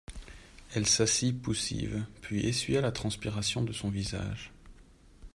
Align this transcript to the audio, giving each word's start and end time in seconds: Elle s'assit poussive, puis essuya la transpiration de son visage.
Elle 0.73 0.87
s'assit 0.87 1.39
poussive, 1.39 2.03
puis 2.21 2.39
essuya 2.47 2.81
la 2.81 2.91
transpiration 2.91 3.61
de 3.63 3.71
son 3.71 3.91
visage. 3.91 4.51